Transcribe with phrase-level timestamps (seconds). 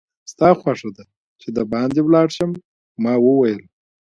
[0.31, 1.03] ستا خوښه ده
[1.41, 2.51] چې دباندې ولاړ شم؟
[3.03, 3.61] ما وویل.